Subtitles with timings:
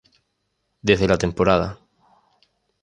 [0.81, 1.79] Desde la temporada.